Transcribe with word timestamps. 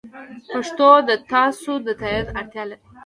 پښتو 0.51 0.89
د 1.09 1.11
تاسو 1.31 1.71
د 1.85 1.87
تایید 2.01 2.27
اړتیا 2.39 2.63
لري. 2.69 2.83